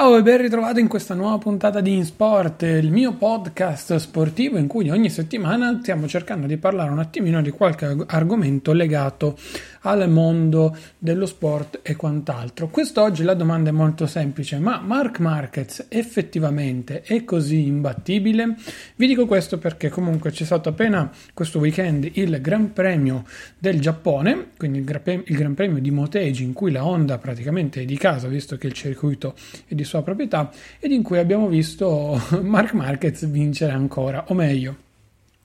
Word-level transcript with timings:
Ciao 0.00 0.16
e 0.16 0.22
ben 0.22 0.40
ritrovato 0.40 0.78
in 0.78 0.88
questa 0.88 1.12
nuova 1.12 1.36
puntata 1.36 1.82
di 1.82 1.92
InSport, 1.92 2.62
il 2.62 2.90
mio 2.90 3.12
podcast 3.12 3.96
sportivo 3.96 4.56
in 4.56 4.66
cui 4.66 4.88
ogni 4.88 5.10
settimana 5.10 5.78
stiamo 5.82 6.08
cercando 6.08 6.46
di 6.46 6.56
parlare 6.56 6.90
un 6.90 7.00
attimino 7.00 7.42
di 7.42 7.50
qualche 7.50 8.06
argomento 8.06 8.72
legato 8.72 9.36
al 9.80 10.08
mondo 10.10 10.76
dello 10.98 11.26
sport 11.26 11.80
e 11.82 11.96
quant'altro. 11.96 12.68
Quest'oggi 12.68 13.22
la 13.22 13.34
domanda 13.34 13.70
è 13.70 13.72
molto 13.72 14.06
semplice, 14.06 14.58
ma 14.58 14.80
Mark 14.80 15.20
Marquez 15.20 15.86
effettivamente 15.88 17.02
è 17.02 17.24
così 17.24 17.66
imbattibile? 17.66 18.56
Vi 18.96 19.06
dico 19.06 19.26
questo 19.26 19.58
perché 19.58 19.88
comunque 19.88 20.30
c'è 20.30 20.44
stato 20.44 20.68
appena 20.68 21.10
questo 21.32 21.58
weekend 21.58 22.10
il 22.14 22.40
Gran 22.40 22.72
Premio 22.72 23.24
del 23.58 23.80
Giappone, 23.80 24.50
quindi 24.56 24.78
il 24.78 24.84
Gran 24.84 25.54
Premio 25.54 25.80
di 25.80 25.90
Motegi 25.90 26.44
in 26.44 26.52
cui 26.52 26.72
la 26.72 26.84
Honda 26.84 27.18
praticamente 27.18 27.82
è 27.82 27.84
di 27.84 27.96
casa 27.96 28.28
visto 28.28 28.56
che 28.56 28.66
il 28.66 28.72
circuito 28.72 29.34
è 29.66 29.74
di 29.74 29.84
sua 29.84 30.02
proprietà 30.02 30.50
ed 30.78 30.92
in 30.92 31.02
cui 31.02 31.18
abbiamo 31.18 31.48
visto 31.48 32.20
Mark 32.42 32.72
Marquez 32.74 33.26
vincere 33.28 33.72
ancora, 33.72 34.24
o 34.28 34.34
meglio 34.34 34.88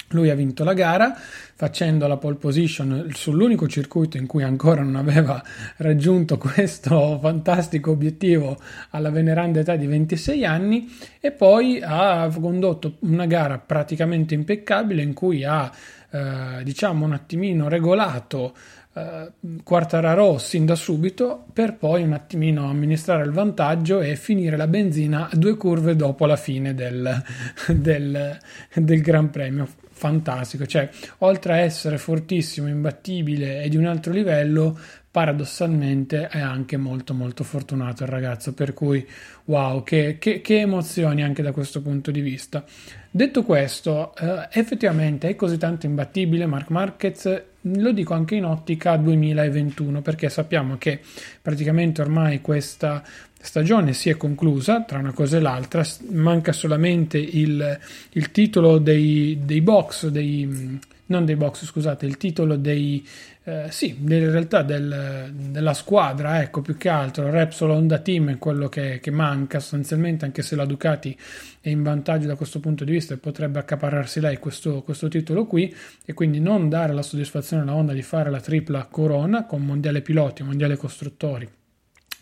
lui 0.10 0.30
ha 0.30 0.36
vinto 0.36 0.64
la 0.64 0.74
gara 0.74 1.16
facendo 1.58 2.06
la 2.08 2.18
pole 2.18 2.36
position 2.36 3.08
sull'unico 3.14 3.68
circuito 3.68 4.18
in 4.18 4.28
cui 4.28 4.44
ancora 4.44 4.82
non 4.82 4.96
aveva 4.96 5.42
raggiunto 5.78 6.38
questo 6.38 7.18
fantastico 7.22 7.92
obiettivo 7.92 8.60
alla 8.92 9.10
veneranda 9.10 9.62
età 9.62 9.76
di 9.76 9.88
26 9.88 10.46
anni 10.46 10.94
e 11.20 11.32
poi 11.32 11.80
ha 11.82 12.30
condotto 12.40 12.98
una 13.00 13.26
gara 13.26 13.58
praticamente 13.58 14.34
impeccabile 14.34 15.02
in 15.02 15.14
cui 15.14 15.44
ha 15.44 15.72
eh, 16.12 16.64
diciamo 16.64 17.06
un 17.06 17.14
attimino 17.14 17.68
regolato 17.68 18.54
eh, 18.94 19.32
Quartararo 19.64 20.38
sin 20.38 20.66
da 20.66 20.76
subito 20.76 21.46
per 21.52 21.76
poi 21.76 22.04
un 22.04 22.14
attimino 22.14 22.70
amministrare 22.70 23.24
il 23.24 23.32
vantaggio 23.32 24.02
e 24.02 24.16
finire 24.16 24.56
la 24.56 24.68
benzina 24.68 25.30
due 25.34 25.56
curve 25.58 25.96
dopo 25.96 26.26
la 26.26 26.38
fine 26.38 26.74
del, 26.74 27.22
del, 27.68 28.40
del 28.74 29.02
Gran 29.02 29.30
Premio 29.30 29.68
fantastico, 29.96 30.66
cioè 30.66 30.90
oltre 31.20 31.54
a 31.54 31.58
essere 31.58 31.98
fortissimo, 31.98 32.68
imbattibile 32.68 33.64
e 33.64 33.70
di 33.70 33.78
un 33.78 33.86
altro 33.86 34.12
livello, 34.12 34.78
paradossalmente 35.16 36.28
è 36.28 36.42
anche 36.42 36.76
molto 36.76 37.14
molto 37.14 37.46
fortunato 37.46 38.04
il 38.04 38.10
ragazzo, 38.10 38.54
per 38.54 38.74
cui 38.74 39.08
wow, 39.46 39.82
che, 39.82 40.18
che, 40.20 40.42
che 40.42 40.60
emozioni 40.60 41.24
anche 41.24 41.42
da 41.42 41.54
questo 41.54 41.82
punto 41.82 42.12
di 42.12 42.20
vista. 42.20 42.66
Detto 43.10 43.44
questo, 43.44 44.14
eh, 44.18 44.50
effettivamente 44.52 45.30
è 45.30 45.36
così 45.38 45.58
tanto 45.58 45.86
imbattibile 45.86 46.46
Mark 46.48 46.70
Marquez, 46.70 47.44
lo 47.62 47.94
dico 47.94 48.14
anche 48.14 48.36
in 48.36 48.44
ottica 48.44 48.98
2021, 48.98 50.02
perché 50.02 50.28
sappiamo 50.28 50.78
che 50.78 51.00
praticamente 51.42 52.02
ormai 52.02 52.42
questa 52.42 53.02
stagione 53.40 53.94
si 53.94 54.10
è 54.10 54.18
conclusa 54.18 54.82
tra 54.82 55.00
una 55.00 55.14
cosa 55.14 55.38
e 55.38 55.40
l'altra, 55.40 55.86
manca 56.10 56.52
solamente 56.52 57.18
il, 57.18 57.80
il 58.12 58.32
titolo 58.32 58.80
dei, 58.80 59.40
dei 59.46 59.62
box, 59.62 60.08
dei, 60.08 60.78
non 61.06 61.24
dei 61.24 61.38
box, 61.38 61.64
scusate, 61.64 62.06
il 62.06 62.18
titolo 62.18 62.58
dei, 62.58 63.08
eh, 63.48 63.68
sì, 63.70 63.96
in 64.00 64.32
realtà 64.32 64.64
del, 64.64 65.32
della 65.32 65.76
squadra, 65.76 66.42
ecco, 66.42 66.62
più 66.62 66.78
che 66.78 66.90
altro, 66.90 67.30
Repsol 67.30 67.70
Honda 67.70 68.00
Team 68.00 68.32
è 68.32 68.38
quello 68.40 68.70
che, 68.70 69.00
che, 69.00 69.12
manca 69.12 69.60
sostanzialmente, 69.60 70.26
anche 70.26 70.42
se 70.42 70.56
la 70.56 70.66
Ducati 70.66 71.16
è 71.62 71.70
in 71.70 71.84
vantaggio 71.84 72.26
da 72.26 72.36
questo 72.36 72.60
punto 72.60 72.84
di 72.84 72.92
vista 72.92 73.14
e 73.14 73.18
potrebbe 73.18 73.60
accaparrarsi 73.60 74.20
lei 74.20 74.40
questo, 74.40 74.82
questo 74.82 75.10
titolo 75.10 75.46
qui. 75.46 75.72
E 76.04 76.14
quindi 76.14 76.40
non 76.40 76.70
dare 76.70 76.94
la 76.94 77.04
soddisfazione 77.04 77.62
alla 77.62 77.76
Honda 77.76 77.94
di 77.94 78.02
fare 78.02 78.32
la 78.32 78.42
tripla 78.42 78.86
corona 78.86 79.46
con 79.46 79.64
mondiale 79.64 80.02
piloti, 80.02 80.42
mondiale 80.42 80.76
costruttori 80.76 81.48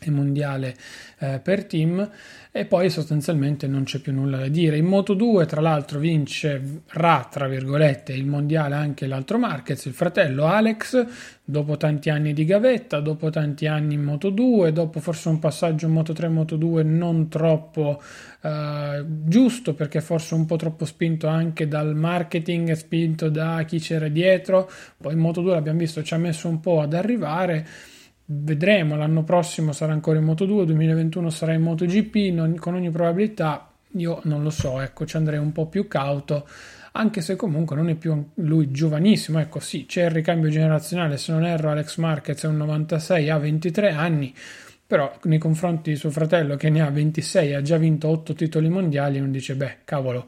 e 0.05 0.11
mondiale 0.11 0.75
eh, 1.19 1.39
per 1.41 1.65
team 1.65 2.09
e 2.55 2.65
poi 2.65 2.91
sostanzialmente 2.91 3.65
non 3.65 3.83
c'è 3.83 3.97
più 3.97 4.13
nulla 4.13 4.37
da 4.37 4.47
dire. 4.47 4.77
In 4.77 4.85
Moto 4.85 5.15
2 5.15 5.47
tra 5.47 5.59
l'altro 5.59 5.97
vincerà 5.97 7.27
tra 7.27 7.47
virgolette 7.47 8.13
il 8.13 8.27
mondiale 8.27 8.75
anche 8.75 9.07
l'altro 9.07 9.39
Marquez, 9.39 9.85
il 9.85 9.93
fratello 9.93 10.45
Alex, 10.45 11.03
dopo 11.43 11.77
tanti 11.77 12.11
anni 12.11 12.31
di 12.31 12.45
gavetta, 12.45 12.99
dopo 12.99 13.31
tanti 13.31 13.65
anni 13.65 13.95
in 13.95 14.03
Moto 14.03 14.29
2, 14.29 14.71
dopo 14.71 14.99
forse 14.99 15.29
un 15.29 15.39
passaggio 15.39 15.87
in 15.87 15.93
Moto 15.93 16.13
3 16.13 16.27
Moto 16.27 16.55
2 16.55 16.83
non 16.83 17.27
troppo 17.27 17.99
eh, 18.41 19.03
giusto 19.07 19.73
perché 19.73 19.99
forse 19.99 20.35
un 20.35 20.45
po' 20.45 20.55
troppo 20.55 20.85
spinto 20.85 21.25
anche 21.25 21.67
dal 21.67 21.95
marketing, 21.95 22.73
spinto 22.73 23.29
da 23.29 23.63
chi 23.63 23.79
c'era 23.79 24.09
dietro, 24.09 24.69
poi 24.97 25.13
in 25.13 25.19
Moto 25.19 25.41
2 25.41 25.53
l'abbiamo 25.53 25.79
visto 25.79 26.03
ci 26.03 26.13
ha 26.13 26.17
messo 26.17 26.47
un 26.49 26.59
po' 26.59 26.81
ad 26.81 26.93
arrivare 26.93 27.65
vedremo, 28.25 28.95
l'anno 28.95 29.23
prossimo 29.23 29.72
sarà 29.72 29.94
ancora 29.94 30.19
in 30.19 30.25
Moto 30.25 30.45
2, 30.45 30.66
2021 30.66 31.29
sarà 31.29 31.53
in 31.53 31.61
MotoGP, 31.61 32.16
non, 32.34 32.56
con 32.56 32.75
ogni 32.75 32.89
probabilità 32.89 33.67
io 33.95 34.22
non 34.23 34.41
lo 34.41 34.50
so, 34.50 34.79
ecco, 34.79 35.06
ci 35.06 35.17
andrei 35.17 35.39
un 35.39 35.51
po' 35.51 35.67
più 35.67 35.88
cauto, 35.88 36.47
anche 36.94 37.22
se 37.22 37.35
comunque 37.35 37.75
non 37.75 37.89
è 37.89 37.95
più 37.95 38.29
lui 38.35 38.72
giovanissimo, 38.72 39.39
ecco 39.39 39.59
sì, 39.59 39.85
c'è 39.85 40.06
il 40.06 40.12
ricambio 40.12 40.50
generazionale, 40.50 41.17
se 41.17 41.31
non 41.31 41.45
erro 41.45 41.69
Alex 41.69 41.97
Marquez 41.97 42.44
è 42.44 42.47
un 42.47 42.57
96, 42.57 43.29
ha 43.29 43.38
23 43.38 43.91
anni, 43.91 44.33
però 44.85 45.16
nei 45.23 45.38
confronti 45.38 45.91
di 45.91 45.95
suo 45.95 46.12
fratello 46.12 46.56
che 46.56 46.69
ne 46.69 46.81
ha 46.81 46.89
26 46.89 47.53
ha 47.53 47.62
già 47.62 47.78
vinto 47.78 48.07
8 48.07 48.33
titoli 48.33 48.69
mondiali, 48.69 49.19
uno 49.19 49.31
dice 49.31 49.56
beh, 49.56 49.78
cavolo, 49.85 50.28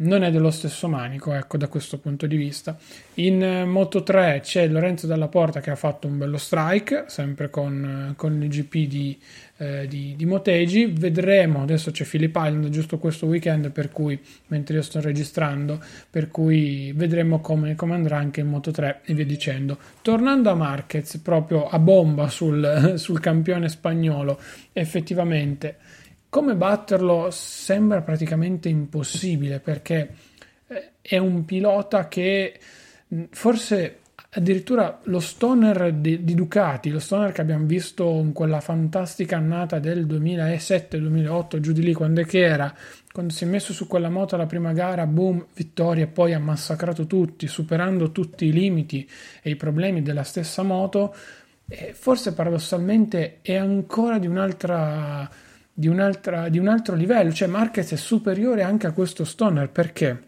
non 0.00 0.22
è 0.22 0.30
dello 0.30 0.50
stesso 0.50 0.88
manico, 0.88 1.32
ecco, 1.32 1.56
da 1.56 1.68
questo 1.68 1.98
punto 1.98 2.26
di 2.26 2.36
vista. 2.36 2.76
In 3.14 3.42
eh, 3.42 3.64
Moto 3.64 4.02
3 4.02 4.40
c'è 4.42 4.68
Lorenzo 4.68 5.06
Dalla 5.06 5.28
Porta 5.28 5.60
che 5.60 5.70
ha 5.70 5.76
fatto 5.76 6.06
un 6.06 6.18
bello 6.18 6.36
strike, 6.36 7.04
sempre 7.08 7.50
con, 7.50 8.10
eh, 8.10 8.14
con 8.14 8.40
il 8.40 8.48
GP 8.48 8.86
di, 8.86 9.18
eh, 9.56 9.86
di, 9.88 10.14
di, 10.16 10.24
Motegi. 10.24 10.86
Vedremo, 10.86 11.62
adesso 11.62 11.90
c'è 11.90 12.04
Philip 12.04 12.34
Island 12.36 12.68
giusto 12.68 12.98
questo 12.98 13.26
weekend, 13.26 13.70
per 13.70 13.90
cui, 13.90 14.20
mentre 14.48 14.76
io 14.76 14.82
sto 14.82 15.00
registrando, 15.00 15.82
per 16.08 16.28
cui 16.28 16.92
vedremo 16.94 17.40
come, 17.40 17.74
come 17.74 17.94
andrà 17.94 18.18
anche 18.18 18.40
in 18.40 18.46
Moto 18.46 18.70
3 18.70 19.00
e 19.04 19.14
via 19.14 19.26
dicendo. 19.26 19.78
Tornando 20.02 20.50
a 20.50 20.54
Marquez, 20.54 21.16
proprio 21.18 21.66
a 21.68 21.78
bomba 21.80 22.28
sul, 22.28 22.94
sul 22.98 23.18
campione 23.18 23.68
spagnolo, 23.68 24.38
effettivamente 24.72 25.76
come 26.28 26.54
batterlo 26.54 27.28
sembra 27.30 28.02
praticamente 28.02 28.68
impossibile 28.68 29.60
perché 29.60 30.14
eh, 30.66 30.90
è 31.00 31.16
un 31.16 31.44
pilota 31.44 32.08
che 32.08 32.58
forse 33.30 34.00
addirittura 34.30 35.00
lo 35.04 35.20
stoner 35.20 35.94
di, 35.94 36.22
di, 36.22 36.34
Ducati, 36.34 36.90
lo 36.90 36.98
stoner 36.98 37.32
che 37.32 37.40
abbiamo 37.40 37.64
visto 37.64 38.04
in 38.04 38.32
quella 38.32 38.60
fantastica 38.60 39.36
annata 39.36 39.78
del 39.78 40.06
2007-2008, 40.06 41.60
giù 41.60 41.72
di 41.72 41.82
lì, 41.82 41.94
quando 41.94 42.20
è 42.20 42.26
che 42.26 42.40
era, 42.40 42.74
quando 43.10 43.32
si 43.32 43.44
è 43.44 43.46
messo 43.46 43.72
su 43.72 43.86
quella 43.86 44.10
moto 44.10 44.34
alla 44.34 44.44
prima 44.44 44.72
gara, 44.72 45.06
boom, 45.06 45.46
vittoria 45.54 46.04
e 46.04 46.08
poi 46.08 46.34
ha 46.34 46.38
massacrato 46.38 47.06
tutti, 47.06 47.46
superando 47.46 48.12
tutti 48.12 48.44
i 48.44 48.52
limiti 48.52 49.08
e 49.42 49.50
i 49.50 49.56
problemi 49.56 50.02
della 50.02 50.24
stessa 50.24 50.62
moto, 50.62 51.14
forse 51.92 52.34
paradossalmente 52.34 53.38
è 53.40 53.56
ancora 53.56 54.18
di 54.18 54.26
un'altra 54.26 55.28
di, 55.78 55.88
di, 56.50 56.58
un 56.58 56.68
altro 56.68 56.96
livello, 56.96 57.32
cioè 57.32 57.46
Marquez 57.46 57.92
è 57.92 57.96
superiore 57.96 58.64
anche 58.64 58.88
a 58.88 58.92
questo 58.92 59.24
Stoner. 59.24 59.70
Perché? 59.70 60.22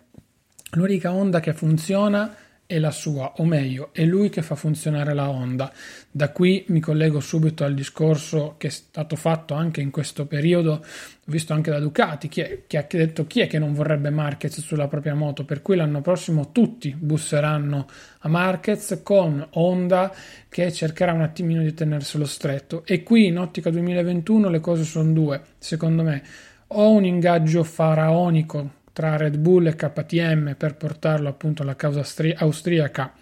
L'unica 0.74 1.12
onda 1.12 1.40
che 1.40 1.52
funziona 1.52 2.32
è 2.70 2.78
la 2.78 2.92
sua, 2.92 3.32
o 3.38 3.44
meglio, 3.44 3.88
è 3.90 4.04
lui 4.04 4.28
che 4.28 4.42
fa 4.42 4.54
funzionare 4.54 5.12
la 5.12 5.28
Honda. 5.28 5.72
Da 6.08 6.30
qui 6.30 6.64
mi 6.68 6.78
collego 6.78 7.18
subito 7.18 7.64
al 7.64 7.74
discorso 7.74 8.54
che 8.58 8.68
è 8.68 8.70
stato 8.70 9.16
fatto 9.16 9.54
anche 9.54 9.80
in 9.80 9.90
questo 9.90 10.24
periodo, 10.26 10.84
visto 11.26 11.52
anche 11.52 11.72
da 11.72 11.80
Ducati, 11.80 12.28
chi 12.28 12.42
è, 12.42 12.60
che 12.68 12.78
ha 12.78 12.86
detto 12.88 13.26
chi 13.26 13.40
è 13.40 13.48
che 13.48 13.58
non 13.58 13.74
vorrebbe 13.74 14.10
Marquez 14.10 14.60
sulla 14.60 14.86
propria 14.86 15.14
moto, 15.16 15.44
per 15.44 15.62
cui 15.62 15.74
l'anno 15.74 16.00
prossimo 16.00 16.52
tutti 16.52 16.94
busseranno 16.96 17.88
a 18.20 18.28
Marquez 18.28 19.00
con 19.02 19.44
Honda 19.54 20.14
che 20.48 20.70
cercherà 20.70 21.12
un 21.12 21.22
attimino 21.22 21.62
di 21.62 21.74
tenerselo 21.74 22.24
stretto. 22.24 22.84
E 22.86 23.02
qui 23.02 23.26
in 23.26 23.38
ottica 23.38 23.70
2021 23.70 24.48
le 24.48 24.60
cose 24.60 24.84
sono 24.84 25.10
due, 25.12 25.42
secondo 25.58 26.04
me. 26.04 26.22
O 26.68 26.92
un 26.92 27.04
ingaggio 27.04 27.64
faraonico 27.64 28.78
tra 29.00 29.16
Red 29.16 29.38
Bull 29.38 29.66
e 29.66 29.76
KTM 29.76 30.56
per 30.56 30.76
portarlo 30.76 31.30
appunto 31.30 31.62
alla 31.62 31.74
causa 31.74 32.04
austriaca 32.36 33.14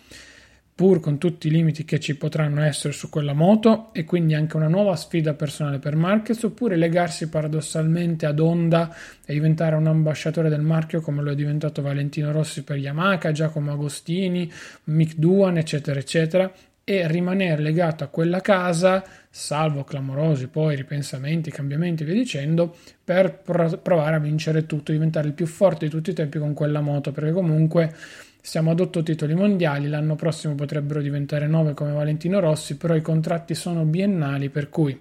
pur 0.75 0.99
con 0.99 1.19
tutti 1.19 1.47
i 1.47 1.51
limiti 1.51 1.85
che 1.85 2.01
ci 2.01 2.17
potranno 2.17 2.63
essere 2.63 2.93
su 2.93 3.09
quella 3.09 3.33
moto 3.33 3.91
e 3.93 4.05
quindi 4.05 4.35
anche 4.35 4.57
una 4.57 4.67
nuova 4.67 4.97
sfida 4.97 5.35
personale 5.35 5.79
per 5.79 5.95
Marquez 5.95 6.43
oppure 6.43 6.75
legarsi 6.75 7.29
paradossalmente 7.29 8.27
ad 8.27 8.41
Honda 8.41 8.93
e 9.25 9.33
diventare 9.33 9.77
un 9.77 9.87
ambasciatore 9.87 10.49
del 10.49 10.61
marchio 10.61 11.01
come 11.01 11.23
lo 11.23 11.31
è 11.31 11.37
diventato 11.37 11.81
Valentino 11.81 12.33
Rossi 12.33 12.65
per 12.65 12.77
Yamaha, 12.77 13.31
Giacomo 13.31 13.73
Agostini, 13.73 14.51
Mick 14.85 15.15
Duan 15.15 15.59
eccetera 15.59 16.01
eccetera 16.01 16.53
e 16.89 17.07
rimanere 17.07 17.61
legato 17.61 18.03
a 18.03 18.07
quella 18.07 18.41
casa, 18.41 19.05
salvo 19.29 19.85
clamorosi 19.85 20.49
poi 20.49 20.75
ripensamenti, 20.75 21.51
cambiamenti 21.51 22.03
e 22.03 22.07
via 22.07 22.15
dicendo, 22.15 22.75
per 23.05 23.43
provare 23.43 24.17
a 24.17 24.19
vincere 24.19 24.65
tutto, 24.65 24.93
diventare 24.93 25.27
il 25.27 25.35
più 25.35 25.45
forte 25.45 25.85
di 25.85 25.91
tutti 25.91 26.09
i 26.09 26.15
tempi 26.15 26.39
con 26.39 26.55
quella 26.55 26.81
moto, 26.81 27.13
perché 27.13 27.33
comunque 27.33 27.95
siamo 28.41 28.71
ad 28.71 28.81
otto 28.81 29.03
titoli 29.03 29.35
mondiali, 29.35 29.87
l'anno 29.87 30.17
prossimo 30.17 30.55
potrebbero 30.55 31.03
diventare 31.03 31.47
nove 31.47 31.75
come 31.75 31.93
Valentino 31.93 32.41
Rossi, 32.41 32.79
però 32.79 32.95
i 32.95 33.03
contratti 33.03 33.55
sono 33.55 33.85
biennali, 33.85 34.49
per 34.49 34.71
cui 34.71 34.99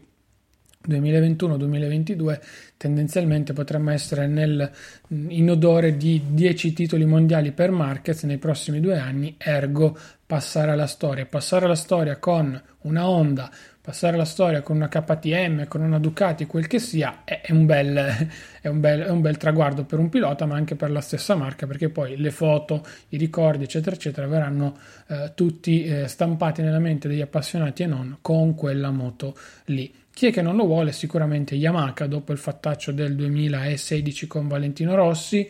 2021-2022 0.88 2.40
tendenzialmente 2.78 3.54
potremmo 3.54 3.92
essere 3.92 4.28
nel, 4.28 4.72
in 5.10 5.50
odore 5.50 5.98
di 5.98 6.22
10 6.30 6.74
titoli 6.74 7.06
mondiali 7.06 7.52
per 7.52 7.72
Marquez 7.72 8.24
nei 8.24 8.38
prossimi 8.38 8.80
due 8.80 8.98
anni, 8.98 9.36
ergo 9.38 9.98
passare 10.26 10.72
alla 10.72 10.88
storia. 10.88 11.26
Passare 11.26 11.66
alla 11.66 11.76
storia 11.76 12.18
con 12.18 12.62
una 12.82 13.10
Honda, 13.10 13.50
passare 13.82 14.16
alla 14.16 14.26
storia 14.26 14.62
con 14.62 14.76
una 14.76 14.90
KTM, 14.90 15.68
con 15.68 15.82
una 15.82 15.98
Ducati, 15.98 16.46
quel 16.46 16.68
che 16.68 16.78
sia, 16.78 17.22
è 17.24 17.42
un, 17.50 17.66
bel, 17.66 17.98
è, 18.62 18.68
un 18.68 18.80
bel, 18.80 19.04
è 19.04 19.10
un 19.10 19.22
bel 19.22 19.38
traguardo 19.38 19.86
per 19.86 19.98
un 19.98 20.10
pilota, 20.10 20.46
ma 20.46 20.56
anche 20.56 20.76
per 20.76 20.92
la 20.92 21.02
stessa 21.02 21.36
marca, 21.36 21.66
perché 21.66 21.90
poi 21.90 22.18
le 22.18 22.32
foto, 22.32 22.86
i 23.10 23.18
ricordi, 23.18 23.64
eccetera, 23.64 23.96
eccetera, 23.96 24.28
verranno 24.28 24.78
eh, 25.08 25.32
tutti 25.34 25.86
eh, 25.86 26.08
stampati 26.08 26.62
nella 26.62 26.80
mente 26.80 27.08
degli 27.08 27.22
appassionati 27.22 27.84
e 27.84 27.88
non 27.88 28.18
con 28.22 28.54
quella 28.54 28.92
moto 28.92 29.36
lì. 29.66 29.92
Chi 30.18 30.26
è 30.26 30.32
che 30.32 30.42
non 30.42 30.56
lo 30.56 30.66
vuole? 30.66 30.94
Sicuramente 30.94 31.54
Yamaha 31.54 32.08
dopo 32.08 32.32
il 32.32 32.40
fattaccio 32.40 32.92
del 32.92 33.16
2016 33.16 34.26
con 34.26 34.48
Valentino 34.48 34.96
Rossi, 34.96 35.48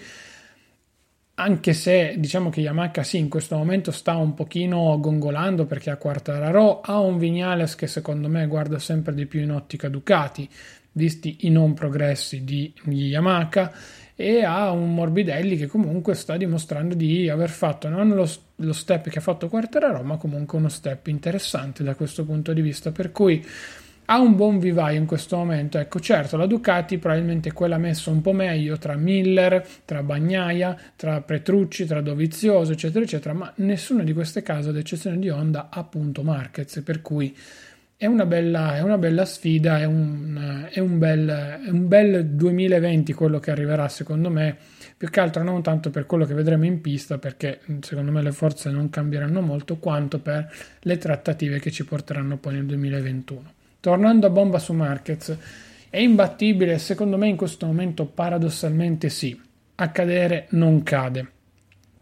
anche 1.36 1.72
se 1.72 2.16
diciamo 2.18 2.50
che 2.50 2.60
Yamaha 2.60 3.02
sì 3.02 3.18
in 3.18 3.30
questo 3.30 3.56
momento 3.56 3.92
sta 3.92 4.18
un 4.18 4.34
pochino 4.34 5.00
gongolando 5.00 5.66
perché 5.66 5.90
ha 5.90 5.96
Quartararo, 5.96 6.81
ha 6.81 7.00
un 7.00 7.18
Vignales 7.18 7.75
che 7.75 7.88
secondo 7.88 8.28
me 8.28 8.46
guarda 8.48 8.78
sempre 8.78 9.14
di 9.14 9.25
più 9.25 9.40
in 9.40 9.52
ottica 9.52 9.88
Ducati, 9.88 10.50
visti 10.92 11.38
i 11.48 11.50
non 11.50 11.74
progressi 11.74 12.44
di, 12.44 12.74
Yamaha 12.84 13.72
e 14.16 14.44
ha 14.44 14.70
un 14.72 14.94
Morbidelli 14.94 15.56
che 15.56 15.68
comunque 15.68 16.13
sta 16.13 16.36
dimostrando 16.36 16.94
di 16.94 17.30
aver 17.30 17.52
fatto 17.52 17.88
non 17.88 18.10
lo, 18.10 18.30
lo 18.56 18.74
step 18.74 19.08
che 19.08 19.20
ha 19.20 19.22
fatto 19.22 19.48
Quartararo 19.48 20.04
ma 20.04 20.18
comunque 20.18 20.58
uno 20.58 20.68
step 20.68 21.08
interessante 21.08 21.86
da 21.86 21.96
questo 21.96 22.25
punto 22.25 22.52
di 22.52 22.60
vista 22.60 22.92
per 22.92 23.13
cui 23.13 23.42
ha 24.09 24.19
un 24.19 24.36
buon 24.36 24.59
vivaio 24.59 25.00
in 25.00 25.06
questo 25.06 25.38
momento. 25.38 25.77
Ecco, 25.77 26.00
certo, 26.00 26.38
la 26.38 26.45
Ducati 26.45 26.98
probabilmente 26.98 27.51
quella 27.51 27.77
messa 27.77 28.09
un 28.09 28.21
po' 28.21 28.33
meglio 28.33 28.77
tra 28.77 28.95
Miller, 28.95 29.65
tra 29.86 30.04
Bagnaia, 30.04 30.77
tra 30.95 31.21
Petrucci, 31.21 31.86
tra 31.86 32.01
Dovizioso, 32.01 32.71
eccetera, 32.71 33.04
eccetera, 33.04 33.33
ma 33.33 33.51
nessuna 33.56 34.04
di 34.04 34.13
queste 34.13 34.42
case, 34.44 34.69
ad 34.69 34.77
eccezione 34.77 35.19
di 35.19 35.30
Honda, 35.30 35.68
ha 35.69 35.80
appunto 35.80 36.24
Marquez, 36.24 36.81
per 36.83 37.01
cui 37.01 37.36
è 37.98 38.06
una 38.06 38.25
bella, 38.25 38.77
è 38.77 38.81
una 38.81 38.98
bella 38.98 39.25
sfida, 39.25 39.80
è 39.80 39.86
un, 39.86 40.68
è, 40.69 40.80
un 40.80 41.00
bel, 41.00 41.27
è 41.65 41.69
un 41.69 41.88
bel 41.88 42.27
2020 42.27 43.12
quello 43.13 43.39
che 43.39 43.51
arriverà 43.51 43.89
secondo 43.89 44.30
me, 44.30 44.56
più 44.95 45.10
che 45.10 45.19
altro 45.19 45.44
non 45.44 45.62
tanto 45.63 45.89
per 45.89 46.06
quello 46.06 46.24
che 46.25 46.33
vedremo 46.33 46.63
in 46.63 46.80
pista, 46.80 47.18
perché 47.18 47.60
secondo 47.81 48.12
me 48.12 48.21
le 48.21 48.31
forze 48.31 48.69
non 48.69 48.89
cambieranno 48.89 49.42
molto, 49.42 49.77
quanto 49.77 50.19
per 50.19 50.50
le 50.80 50.98
trattative 50.98 51.60
che 51.60 51.71
ci 51.71 51.83
porteranno 51.83 52.38
poi 52.38 52.53
nel 52.53 52.65
2021. 52.68 53.56
Tornando 53.88 54.28
a 54.28 54.30
bomba 54.30 54.60
su 54.60 54.74
Marquez, 54.74 55.38
è 55.89 55.98
imbattibile? 55.98 56.78
Secondo 56.78 57.16
me 57.16 57.30
in 57.30 57.38
questo 57.38 57.66
momento 57.68 58.06
paradossalmente 58.06 59.07
sì. 59.07 59.39
Accadere 59.75 60.48
non 60.50 60.84
cade, 60.84 61.31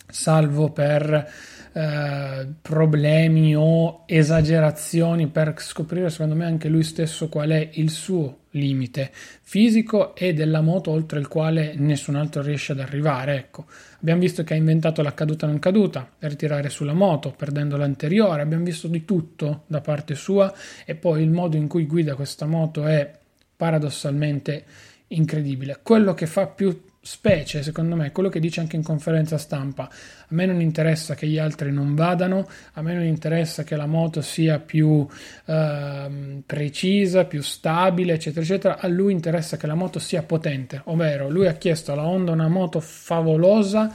salvo 0.07 0.71
per 0.71 1.31
eh, 1.73 2.47
problemi 2.61 3.53
o 3.53 4.03
esagerazioni 4.05 5.27
per 5.27 5.55
scoprire 5.57 6.09
secondo 6.09 6.33
me 6.33 6.45
anche 6.45 6.69
lui 6.69 6.83
stesso 6.83 7.27
qual 7.27 7.49
è 7.49 7.69
il 7.73 7.89
suo 7.89 8.43
limite 8.51 9.11
fisico 9.11 10.15
e 10.15 10.33
della 10.33 10.61
moto 10.61 10.91
oltre 10.91 11.19
il 11.19 11.27
quale 11.27 11.73
nessun 11.75 12.15
altro 12.15 12.41
riesce 12.41 12.71
ad 12.71 12.79
arrivare 12.79 13.35
ecco. 13.35 13.65
Abbiamo 13.99 14.21
visto 14.21 14.43
che 14.43 14.53
ha 14.53 14.57
inventato 14.57 15.01
la 15.01 15.13
caduta 15.13 15.47
non 15.47 15.59
caduta 15.59 16.09
per 16.17 16.37
tirare 16.37 16.69
sulla 16.69 16.93
moto 16.93 17.31
perdendo 17.31 17.75
l'anteriore. 17.75 18.41
Abbiamo 18.41 18.63
visto 18.63 18.87
di 18.87 19.03
tutto 19.03 19.63
da 19.67 19.81
parte 19.81 20.15
sua 20.15 20.53
e 20.85 20.95
poi 20.95 21.23
il 21.23 21.31
modo 21.31 21.57
in 21.57 21.67
cui 21.67 21.85
guida 21.85 22.15
questa 22.15 22.45
moto 22.45 22.85
è 22.85 23.11
paradossalmente 23.57 24.63
incredibile. 25.07 25.79
Quello 25.83 26.13
che 26.13 26.25
fa 26.25 26.47
più 26.47 26.83
specie, 27.05 27.61
secondo 27.61 27.95
me, 27.95 28.11
quello 28.11 28.29
che 28.29 28.39
dice 28.39 28.61
anche 28.61 28.75
in 28.75 28.81
conferenza 28.81 29.37
stampa. 29.37 29.83
A 29.83 30.25
me 30.29 30.47
non 30.47 30.59
interessa 30.59 31.13
che 31.13 31.27
gli 31.27 31.37
altri 31.37 31.71
non 31.71 31.93
vadano, 31.93 32.47
a 32.73 32.81
me 32.81 32.95
non 32.95 33.03
interessa 33.03 33.63
che 33.63 33.75
la 33.75 33.85
moto 33.85 34.21
sia 34.21 34.57
più 34.57 35.07
eh, 35.45 36.41
precisa, 36.43 37.25
più 37.25 37.43
stabile, 37.43 38.13
eccetera, 38.13 38.41
eccetera. 38.41 38.79
A 38.79 38.87
lui 38.87 39.13
interessa 39.13 39.55
che 39.55 39.67
la 39.67 39.75
moto 39.75 39.99
sia 39.99 40.23
potente, 40.23 40.81
ovvero 40.85 41.29
lui 41.29 41.45
ha 41.45 41.53
chiesto 41.53 41.91
alla 41.91 42.07
Honda 42.07 42.31
una 42.31 42.47
moto 42.47 42.79
favolosa 42.79 43.93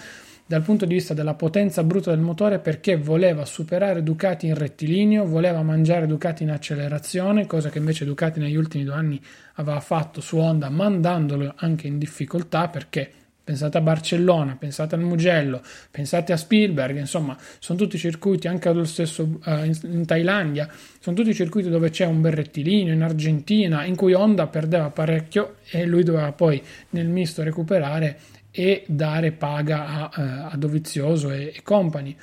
dal 0.50 0.62
punto 0.62 0.84
di 0.84 0.94
vista 0.94 1.14
della 1.14 1.34
potenza 1.34 1.84
bruta 1.84 2.10
del 2.10 2.18
motore 2.18 2.58
perché 2.58 2.96
voleva 2.96 3.44
superare 3.44 4.02
Ducati 4.02 4.48
in 4.48 4.56
rettilineo, 4.56 5.24
voleva 5.24 5.62
mangiare 5.62 6.08
Ducati 6.08 6.42
in 6.42 6.50
accelerazione, 6.50 7.46
cosa 7.46 7.70
che 7.70 7.78
invece 7.78 8.04
Ducati 8.04 8.40
negli 8.40 8.56
ultimi 8.56 8.82
due 8.82 8.94
anni 8.94 9.20
aveva 9.54 9.78
fatto 9.78 10.20
su 10.20 10.38
Honda 10.38 10.68
mandandolo 10.68 11.52
anche 11.54 11.86
in 11.86 11.98
difficoltà 11.98 12.66
perché 12.66 13.08
pensate 13.44 13.78
a 13.78 13.80
Barcellona, 13.80 14.56
pensate 14.56 14.96
al 14.96 15.02
Mugello, 15.02 15.62
pensate 15.88 16.32
a 16.32 16.36
Spielberg, 16.36 16.98
insomma, 16.98 17.36
sono 17.60 17.78
tutti 17.78 17.96
circuiti 17.96 18.48
anche 18.48 18.68
allo 18.68 18.84
stesso 18.84 19.22
uh, 19.22 19.64
in, 19.64 19.78
in, 19.82 20.04
Thailandia, 20.04 20.68
sono 20.98 21.14
tutti 21.14 21.32
circuiti 21.32 21.68
dove 21.68 21.90
c'è 21.90 22.06
un 22.06 22.20
bel 22.20 22.32
rettilineo, 22.32 22.92
in 22.92 23.02
Argentina, 23.02 23.84
in 23.84 23.94
cui 23.94 24.14
Honda 24.14 24.48
perdeva 24.48 24.90
parecchio 24.90 25.58
e 25.70 25.86
lui 25.86 26.02
doveva 26.02 26.32
poi 26.32 26.60
nel 26.90 27.06
misto 27.06 27.44
recuperare 27.44 28.18
e 28.50 28.84
dare 28.86 29.32
paga 29.32 30.10
a, 30.10 30.48
uh, 30.48 30.54
a 30.54 30.56
Dovizioso 30.56 31.30
e, 31.30 31.52
e 31.54 31.62
compagni. 31.62 32.16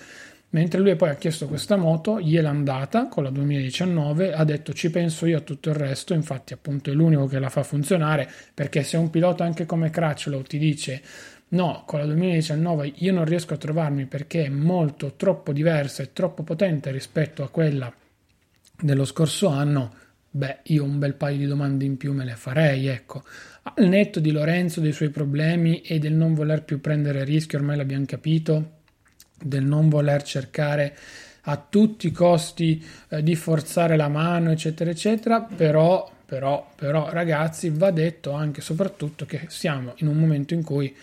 Mentre 0.50 0.80
lui 0.80 0.96
poi 0.96 1.10
ha 1.10 1.16
chiesto 1.16 1.48
questa 1.48 1.76
moto, 1.76 2.22
gliel'ha 2.22 2.50
andata 2.50 3.08
con 3.08 3.24
la 3.24 3.30
2019, 3.30 4.34
ha 4.34 4.44
detto 4.46 4.72
ci 4.74 4.90
penso 4.90 5.26
io 5.26 5.38
a 5.38 5.42
tutto 5.42 5.70
il 5.70 5.76
resto, 5.76 6.14
infatti 6.14 6.54
appunto 6.54 6.90
è 6.90 6.94
l'unico 6.94 7.26
che 7.28 7.38
la 7.38 7.50
fa 7.50 7.64
funzionare, 7.64 8.30
perché 8.54 8.84
se 8.84 8.96
un 8.96 9.10
pilota 9.10 9.44
anche 9.44 9.66
come 9.66 9.90
Crutchlow 9.90 10.42
ti 10.44 10.58
dice 10.58 11.02
no, 11.50 11.84
con 11.86 12.00
la 12.00 12.06
2019 12.06 12.94
io 12.96 13.14
non 13.14 13.26
riesco 13.26 13.54
a 13.54 13.58
trovarmi 13.58 14.06
perché 14.06 14.46
è 14.46 14.50
molto 14.50 15.14
troppo 15.16 15.52
diversa 15.52 16.02
e 16.02 16.14
troppo 16.14 16.44
potente 16.44 16.92
rispetto 16.92 17.44
a 17.44 17.50
quella 17.50 17.94
dello 18.80 19.06
scorso 19.06 19.48
anno, 19.50 19.94
beh, 20.38 20.60
io 20.64 20.84
un 20.84 21.00
bel 21.00 21.16
paio 21.16 21.38
di 21.38 21.46
domande 21.46 21.84
in 21.84 21.98
più 21.98 22.14
me 22.14 22.24
le 22.24 22.36
farei, 22.36 22.88
ecco. 22.88 23.24
Al 23.64 23.88
netto 23.88 24.20
di 24.20 24.32
Lorenzo, 24.32 24.80
dei 24.80 24.94
suoi 24.94 25.10
problemi 25.10 25.82
e 25.82 26.00
del 26.00 26.14
non 26.14 26.34
voler 26.34 26.64
più 26.64 26.80
prendere 26.80 27.24
rischi, 27.24 27.56
ormai 27.56 27.76
l'abbiamo 27.76 28.06
capito, 28.06 28.76
del 29.42 29.64
non 29.64 29.90
voler 29.90 30.24
cercare 30.24 30.96
a 31.50 31.66
tutti 31.70 32.08
i 32.08 32.12
costi 32.12 32.84
eh, 33.10 33.24
di 33.24 33.36
forzare 33.36 33.98
la 33.98 34.08
mano, 34.08 34.52
eccetera, 34.52 34.90
eccetera, 34.90 35.42
però, 35.42 36.10
però, 36.26 36.72
però, 36.76 37.10
ragazzi, 37.10 37.70
va 37.70 37.92
detto 37.92 38.32
anche 38.32 38.60
e 38.60 38.64
soprattutto 38.64 39.26
che 39.26 39.46
siamo 39.48 39.94
in 39.98 40.08
un 40.08 40.18
momento 40.18 40.54
in 40.54 40.64
cui 40.64 40.96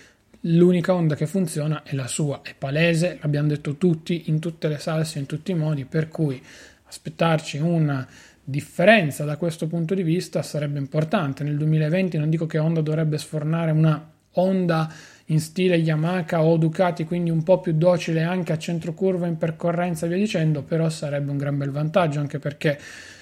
l'unica 0.46 0.94
onda 0.94 1.14
che 1.14 1.26
funziona 1.26 1.82
è 1.82 1.94
la 1.94 2.06
sua, 2.06 2.40
è 2.42 2.54
palese, 2.56 3.18
l'abbiamo 3.20 3.48
detto 3.48 3.76
tutti, 3.76 4.24
in 4.26 4.38
tutte 4.38 4.68
le 4.68 4.78
salse, 4.78 5.18
in 5.18 5.26
tutti 5.26 5.50
i 5.50 5.54
modi, 5.54 5.84
per 5.86 6.08
cui 6.08 6.42
aspettarci 6.86 7.58
una 7.58 8.06
differenza 8.44 9.24
da 9.24 9.36
questo 9.36 9.66
punto 9.66 9.94
di 9.94 10.02
vista 10.02 10.42
sarebbe 10.42 10.78
importante. 10.78 11.42
Nel 11.42 11.56
2020 11.56 12.18
non 12.18 12.28
dico 12.28 12.46
che 12.46 12.58
Honda 12.58 12.82
dovrebbe 12.82 13.18
sfornare 13.18 13.70
una 13.70 14.12
Honda 14.32 14.92
in 15.26 15.40
stile 15.40 15.76
Yamaha 15.76 16.44
o 16.44 16.56
Ducati, 16.56 17.04
quindi 17.04 17.30
un 17.30 17.42
po' 17.42 17.60
più 17.60 17.72
docile 17.72 18.22
anche 18.22 18.52
a 18.52 18.58
centro 18.58 18.92
curva 18.92 19.26
in 19.26 19.38
percorrenza 19.38 20.04
e 20.04 20.08
via 20.08 20.18
dicendo, 20.18 20.62
però 20.62 20.88
sarebbe 20.90 21.30
un 21.30 21.38
gran 21.38 21.56
bel 21.56 21.70
vantaggio 21.70 22.20
anche 22.20 22.38
perché 22.38 22.78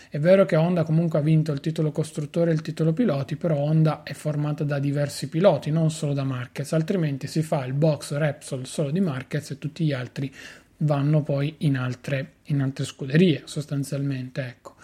è 0.08 0.18
vero 0.18 0.44
che 0.44 0.56
Honda 0.56 0.82
comunque 0.82 1.20
ha 1.20 1.22
vinto 1.22 1.52
il 1.52 1.60
titolo 1.60 1.90
costruttore 1.90 2.50
e 2.50 2.54
il 2.54 2.60
titolo 2.60 2.92
piloti, 2.92 3.36
però 3.36 3.56
Honda 3.56 4.02
è 4.02 4.12
formata 4.12 4.64
da 4.64 4.78
diversi 4.78 5.28
piloti, 5.28 5.70
non 5.70 5.90
solo 5.90 6.12
da 6.12 6.24
Marquez, 6.24 6.72
altrimenti 6.72 7.26
si 7.26 7.42
fa 7.42 7.64
il 7.64 7.72
box 7.72 8.12
Repsol 8.16 8.66
solo 8.66 8.90
di 8.90 9.00
Marquez 9.00 9.52
e 9.52 9.58
tutti 9.58 9.84
gli 9.84 9.92
altri 9.92 10.30
vanno 10.78 11.22
poi 11.22 11.54
in 11.58 11.78
altre, 11.78 12.32
in 12.46 12.60
altre 12.60 12.84
scuderie 12.84 13.42
sostanzialmente. 13.44 14.42
Ecco. 14.42 14.74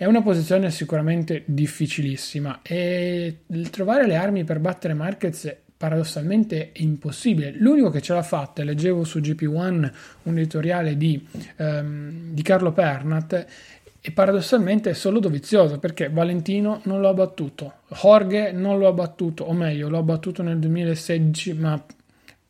È 0.00 0.04
una 0.04 0.22
posizione 0.22 0.70
sicuramente 0.70 1.42
difficilissima 1.44 2.60
e 2.62 3.38
trovare 3.68 4.06
le 4.06 4.14
armi 4.14 4.44
per 4.44 4.60
battere 4.60 4.94
Marquez 4.94 5.52
paradossalmente 5.76 6.70
è 6.70 6.82
impossibile. 6.82 7.50
L'unico 7.56 7.90
che 7.90 8.00
ce 8.00 8.14
l'ha 8.14 8.22
fatta, 8.22 8.62
leggevo 8.62 9.02
su 9.02 9.18
GP1 9.18 9.90
un 10.22 10.38
editoriale 10.38 10.96
di, 10.96 11.26
um, 11.56 12.32
di 12.32 12.42
Carlo 12.42 12.70
Pernat, 12.70 13.46
e 14.00 14.12
paradossalmente 14.12 14.90
è 14.90 14.92
solo 14.92 15.18
Dovizioso 15.18 15.80
perché 15.80 16.08
Valentino 16.08 16.80
non 16.84 17.00
lo 17.00 17.08
ha 17.08 17.14
battuto, 17.14 17.72
Jorge 17.88 18.52
non 18.52 18.78
lo 18.78 18.86
ha 18.86 18.92
battuto, 18.92 19.42
o 19.42 19.52
meglio, 19.52 19.88
lo 19.88 19.98
ha 19.98 20.02
battuto 20.02 20.44
nel 20.44 20.60
2016, 20.60 21.54
ma 21.54 21.84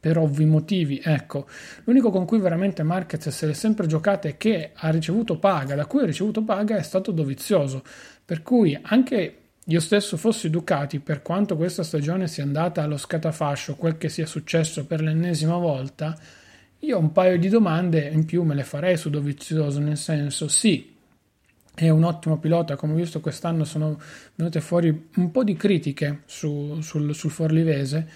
per 0.01 0.19
ovvi 0.19 0.45
motivi. 0.45 1.01
Ecco, 1.03 1.47
l'unico 1.85 2.11
con 2.11 2.25
cui 2.25 2.39
veramente 2.39 2.83
Marquez 2.83 3.29
se 3.29 3.47
l'è 3.47 3.53
sempre 3.53 3.87
giocata 3.87 4.29
e 4.29 4.37
che 4.37 4.71
ha 4.75 4.91
ricevuto 4.91 5.39
paga, 5.39 5.75
da 5.75 5.87
cui 5.87 6.03
ha 6.03 6.07
ricevuto 6.07 6.43
paga, 6.43 6.77
è 6.77 6.83
stato 6.83 7.11
Dovizioso. 7.11 7.83
Per 8.25 8.43
cui 8.43 8.79
anche 8.81 9.37
io 9.65 9.81
stesso 9.81 10.17
fossi 10.17 10.49
Ducati, 10.49 10.99
per 11.01 11.21
quanto 11.23 11.57
questa 11.57 11.83
stagione 11.83 12.29
sia 12.29 12.43
andata 12.43 12.83
allo 12.83 12.97
scatafascio, 12.97 13.75
quel 13.75 13.99
che 13.99 14.09
sia 14.09 14.27
successo 14.27 14.87
per 14.87 15.03
l'ennesima 15.03 15.57
volta, 15.57 16.17
io 16.81 16.99
un 16.99 17.13
paio 17.13 17.39
di 17.39 17.49
domande 17.49 18.01
in 18.01 18.25
più 18.25 18.45
me 18.45 18.55
le 18.55 18.63
farei 18.63 18.97
su 18.97 19.11
Dovizioso, 19.11 19.81
nel 19.81 19.97
senso 19.97 20.49
sì, 20.49 20.97
è 21.75 21.89
un 21.91 22.05
ottimo 22.05 22.39
pilota, 22.39 22.77
come 22.77 22.95
ho 22.95 22.97
visto 22.97 23.21
quest'anno 23.21 23.65
sono 23.65 24.01
venute 24.35 24.61
fuori 24.61 25.09
un 25.17 25.31
po' 25.31 25.45
di 25.45 25.55
critiche 25.55 26.23
su, 26.27 26.81
sul, 26.81 27.15
sul 27.15 27.31
Forlivese, 27.31 28.09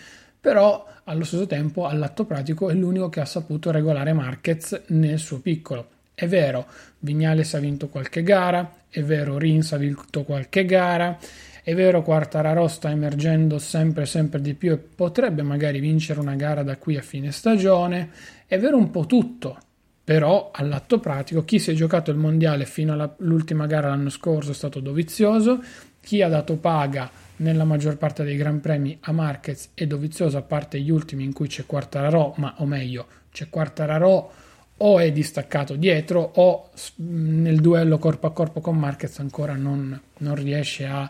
però 0.42 0.84
allo 1.04 1.22
stesso 1.22 1.46
tempo 1.46 1.86
all'atto 1.86 2.24
pratico 2.24 2.68
è 2.68 2.74
l'unico 2.74 3.08
che 3.08 3.20
ha 3.20 3.24
saputo 3.24 3.70
regolare 3.70 4.12
Marquez 4.12 4.82
nel 4.88 5.20
suo 5.20 5.38
piccolo. 5.38 5.86
È 6.12 6.26
vero, 6.26 6.66
Vignales 6.98 7.54
ha 7.54 7.60
vinto 7.60 7.88
qualche 7.88 8.24
gara, 8.24 8.68
è 8.88 9.02
vero, 9.02 9.38
Rins 9.38 9.72
ha 9.72 9.76
vinto 9.76 10.24
qualche 10.24 10.64
gara, 10.64 11.16
è 11.62 11.74
vero, 11.76 12.02
Quartararo 12.02 12.66
sta 12.66 12.90
emergendo 12.90 13.60
sempre 13.60 14.04
sempre 14.04 14.40
di 14.40 14.54
più 14.54 14.72
e 14.72 14.78
potrebbe 14.78 15.42
magari 15.42 15.78
vincere 15.78 16.18
una 16.18 16.34
gara 16.34 16.64
da 16.64 16.76
qui 16.76 16.96
a 16.96 17.02
fine 17.02 17.30
stagione, 17.30 18.10
è 18.46 18.58
vero 18.58 18.76
un 18.76 18.90
po' 18.90 19.06
tutto, 19.06 19.56
però 20.02 20.50
all'atto 20.52 20.98
pratico 20.98 21.44
chi 21.44 21.60
si 21.60 21.70
è 21.70 21.74
giocato 21.74 22.10
il 22.10 22.16
mondiale 22.16 22.64
fino 22.64 22.92
all'ultima 22.92 23.66
gara 23.66 23.90
l'anno 23.90 24.10
scorso 24.10 24.50
è 24.50 24.54
stato 24.54 24.80
Dovizioso, 24.80 25.62
chi 26.00 26.20
ha 26.20 26.28
dato 26.28 26.56
paga 26.56 27.08
nella 27.42 27.64
maggior 27.64 27.96
parte 27.98 28.24
dei 28.24 28.36
Gran 28.36 28.60
Premi 28.60 28.96
a 29.02 29.12
Marquez 29.12 29.70
e 29.74 29.86
Dovizioso, 29.86 30.38
a 30.38 30.42
parte 30.42 30.80
gli 30.80 30.90
ultimi 30.90 31.24
in 31.24 31.32
cui 31.32 31.48
c'è 31.48 31.66
Quartararo, 31.66 32.34
ma 32.38 32.54
o 32.58 32.66
meglio, 32.66 33.06
c'è 33.30 33.48
Quartararo 33.50 34.32
o 34.78 34.98
è 34.98 35.12
distaccato 35.12 35.76
dietro 35.76 36.32
o 36.34 36.70
nel 36.96 37.60
duello 37.60 37.98
corpo 37.98 38.26
a 38.26 38.32
corpo 38.32 38.60
con 38.60 38.76
Marquez 38.76 39.18
ancora 39.18 39.54
non, 39.54 40.00
non 40.18 40.34
riesce 40.34 40.86
a, 40.86 41.08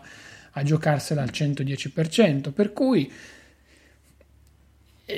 a 0.51 0.63
giocarsela 0.63 1.21
al 1.21 1.29
110%, 1.31 2.51
per 2.51 2.73
cui 2.73 3.11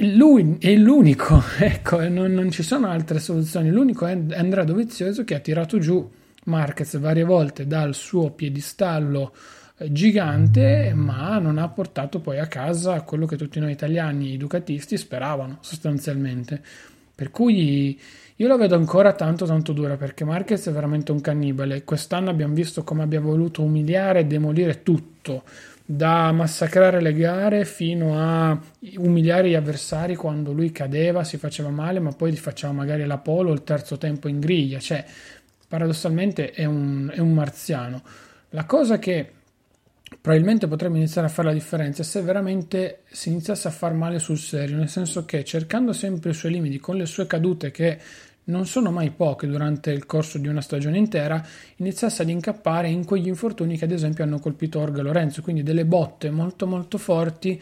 lui 0.02 0.58
è 0.60 0.76
l'unico, 0.76 1.42
ecco, 1.60 2.08
non, 2.08 2.34
non, 2.34 2.52
ci 2.52 2.64
sono 2.64 2.88
altre 2.88 3.20
soluzioni. 3.20 3.70
L'unico 3.70 4.06
è 4.06 4.12
Andrea 4.12 4.64
Dovizioso 4.64 5.24
che 5.24 5.36
ha 5.36 5.40
tirato 5.40 5.80
giù 5.80 6.10
Marquez 6.46 6.98
varie 6.98 7.24
volte 7.24 7.68
dal 7.68 7.94
suo 7.94 8.32
piedistallo 8.32 9.34
gigante, 9.90 10.94
ma 10.94 11.38
non 11.40 11.58
ha 11.58 11.68
portato 11.68 12.20
poi 12.20 12.40
a 12.40 12.48
casa 12.48 13.02
quello 13.02 13.26
che 13.26 13.36
tutti 13.36 13.60
noi 13.60 13.72
italiani, 13.72 14.34
i 14.34 14.38
ducatisti, 14.38 14.98
speravano 14.98 15.58
sostanzialmente. 15.62 16.62
Per 17.14 17.32
cui 17.32 18.00
io 18.38 18.48
la 18.48 18.58
vedo 18.58 18.76
ancora 18.76 19.14
tanto 19.14 19.46
tanto 19.46 19.72
dura 19.72 19.96
perché 19.96 20.26
Marquez 20.26 20.68
è 20.68 20.72
veramente 20.72 21.12
un 21.12 21.22
cannibale. 21.22 21.84
Quest'anno 21.84 22.30
abbiamo 22.30 22.54
visto 22.54 22.84
come 22.84 23.04
abbia 23.04 23.22
voluto 23.22 23.62
umiliare 23.62 24.20
e 24.20 24.26
demolire 24.26 24.84
tutto 24.84 25.44
da 25.86 26.32
massacrare 26.32 27.00
le 27.00 27.14
gare 27.14 27.64
fino 27.64 28.20
a 28.20 28.60
umiliare 28.98 29.50
gli 29.50 29.54
avversari 29.54 30.16
quando 30.16 30.52
lui 30.52 30.72
cadeva, 30.72 31.24
si 31.24 31.38
faceva 31.38 31.70
male, 31.70 32.00
ma 32.00 32.12
poi 32.12 32.32
gli 32.32 32.38
faceva 32.38 32.74
magari 32.74 33.06
la 33.06 33.20
polo 33.20 33.54
il 33.54 33.64
terzo 33.64 33.98
tempo 33.98 34.28
in 34.28 34.40
griglia. 34.40 34.80
Cioè, 34.80 35.06
paradossalmente 35.68 36.52
è 36.52 36.66
un, 36.66 37.12
è 37.14 37.20
un 37.20 37.34
marziano. 37.34 38.02
La 38.50 38.66
cosa 38.66 39.00
che 39.00 39.32
probabilmente 40.22 40.68
potrebbe 40.68 40.98
iniziare 40.98 41.28
a 41.28 41.30
fare 41.30 41.48
la 41.48 41.54
differenza 41.54 42.04
se 42.04 42.22
veramente 42.22 43.02
si 43.12 43.30
iniziasse 43.30 43.68
a 43.68 43.72
far 43.72 43.94
male 43.94 44.20
sul 44.20 44.38
serio, 44.38 44.78
nel 44.78 44.90
senso 44.90 45.26
che 45.26 45.44
cercando 45.44 45.94
sempre 45.94 46.32
i 46.32 46.34
suoi 46.34 46.52
limiti, 46.52 46.80
con 46.80 46.96
le 46.96 47.06
sue 47.06 47.28
cadute 47.28 47.72
che 47.72 48.00
non 48.46 48.66
sono 48.68 48.92
mai 48.92 49.10
poche 49.12 49.48
durante 49.48 49.92
il 49.92 50.06
corso 50.06 50.38
di 50.38 50.48
una 50.48 50.62
stagione 50.62 50.98
intera, 50.98 51.44
iniziasse 51.78 52.22
ad 52.22 52.30
incappare 52.30 52.90
in 52.90 53.06
quegli 53.06 53.28
infortuni 53.28 53.78
che 53.78 53.86
ad 53.86 53.92
esempio 53.92 54.24
hanno 54.24 54.40
colpito 54.40 54.80
Orga 54.80 55.02
Lorenzo, 55.02 55.42
quindi 55.42 55.64
delle 55.64 55.86
botte 55.86 56.30
molto 56.30 56.68
molto 56.68 56.98
forti 56.98 57.60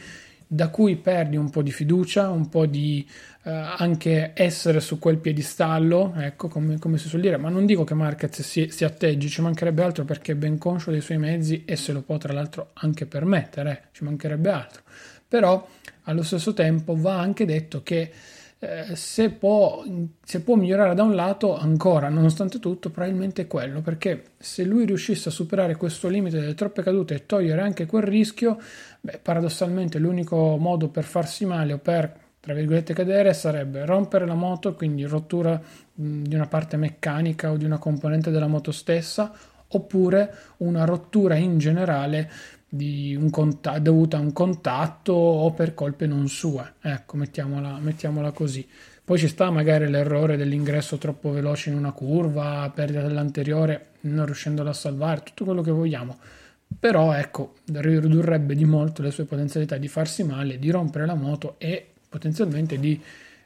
da 0.53 0.69
cui 0.69 0.97
perdi 0.97 1.35
un 1.35 1.49
po' 1.49 1.63
di 1.63 1.71
fiducia, 1.71 2.29
un 2.29 2.47
po' 2.47 2.67
di 2.67 3.03
eh, 3.43 3.49
anche 3.49 4.33
essere 4.35 4.81
su 4.81 4.99
quel 4.99 5.17
piedistallo, 5.17 6.13
ecco 6.15 6.47
come, 6.47 6.77
come, 6.77 6.99
si 6.99 7.07
suol 7.07 7.21
dire, 7.21 7.37
ma 7.37 7.49
non 7.49 7.65
dico 7.65 7.83
che 7.83 7.95
Marquez 7.95 8.41
si, 8.41 8.69
si, 8.69 8.83
atteggi, 8.83 9.29
ci 9.29 9.41
mancherebbe 9.41 9.81
altro 9.81 10.05
perché 10.05 10.33
è 10.33 10.35
ben 10.35 10.59
conscio 10.59 10.91
dei 10.91 11.01
suoi 11.01 11.17
mezzi 11.17 11.63
e 11.65 11.75
se 11.75 11.91
lo 11.91 12.03
può 12.03 12.17
tra 12.17 12.33
l'altro 12.33 12.69
anche 12.73 13.07
permettere, 13.07 13.71
eh, 13.71 13.87
ci 13.93 14.03
mancherebbe 14.03 14.51
altro, 14.51 14.83
però 15.27 15.67
allo 16.03 16.21
stesso 16.21 16.53
tempo 16.53 16.95
va 16.95 17.19
anche 17.19 17.45
detto 17.45 17.81
che 17.81 18.11
eh, 18.63 18.95
se, 18.95 19.29
può, 19.29 19.83
se, 20.23 20.39
può, 20.41 20.55
migliorare 20.55 20.95
da 20.95 21.03
un 21.03 21.15
lato 21.15 21.57
ancora, 21.57 22.07
nonostante 22.07 22.59
tutto, 22.59 22.89
probabilmente 22.89 23.41
è 23.41 23.47
quello, 23.47 23.81
perché 23.81 24.23
se 24.37 24.63
lui 24.63 24.85
riuscisse 24.85 25.27
a 25.27 25.33
superare 25.33 25.75
questo 25.75 26.07
limite 26.07 26.39
delle 26.39 26.53
troppe 26.53 26.81
cadute 26.81 27.15
e 27.15 27.25
togliere 27.25 27.61
anche 27.61 27.85
quel 27.85 28.03
rischio, 28.03 28.57
beh, 29.01 29.19
paradossalmente 29.21 29.99
l'unico 29.99 30.55
modo 30.57 30.87
per 30.87 31.03
farsi 31.03 31.45
male 31.45 31.73
o 31.73 31.77
per, 31.77 32.17
tra 32.39 32.53
virgolette, 32.53 32.93
cadere 32.93 33.33
sarebbe 33.33 33.85
rompere 33.85 34.25
la 34.25 34.33
moto, 34.33 34.75
quindi 34.75 35.03
rottura 35.03 35.59
mh, 35.93 36.21
di 36.21 36.35
una 36.35 36.47
parte 36.47 36.77
meccanica 36.77 37.51
o 37.51 37.57
di 37.57 37.65
una 37.65 37.79
componente 37.79 38.31
della 38.31 38.47
moto 38.47 38.71
stessa, 38.71 39.33
oppure 39.67 40.33
una 40.57 40.85
rottura 40.85 41.35
in 41.35 41.57
generale 41.57 42.31
cont- 43.29 43.77
dovuta 43.77 44.17
a 44.17 44.19
un 44.19 44.33
contatto 44.33 45.13
o 45.13 45.51
per 45.51 45.73
colpe 45.73 46.07
non 46.07 46.27
sue. 46.27 46.73
Ecco, 46.81 47.17
mettiamola, 47.17 47.77
mettiamola 47.79 48.31
così. 48.31 48.67
Poi 49.05 49.17
ci 49.17 49.27
sta 49.27 49.49
magari 49.51 49.89
l'errore 49.89 50.37
dell'ingresso 50.37 50.97
troppo 50.97 51.31
veloce 51.31 51.69
in 51.69 51.75
una 51.75 51.91
curva, 51.91 52.71
perdita 52.73 53.01
dell'anteriore, 53.01 53.87
non 54.01 54.25
riuscendola 54.25 54.69
a 54.69 54.73
salvare, 54.73 55.23
tutto 55.23 55.43
quello 55.43 55.61
che 55.61 55.71
vogliamo. 55.71 56.17
Però 56.79 57.13
ecco, 57.13 57.55
ridurrebbe 57.65 58.55
di 58.55 58.65
molto 58.65 59.01
le 59.01 59.11
sue 59.11 59.25
potenzialità 59.25 59.77
di 59.77 59.87
farsi 59.87 60.23
male, 60.23 60.57
di 60.57 60.69
rompere 60.69 61.05
la 61.05 61.15
moto 61.15 61.55
e 61.57 61.85
potenzialmente 62.07 62.79
di 62.79 62.99